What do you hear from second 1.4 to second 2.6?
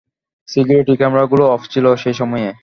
Of ছিল সেসময়ে।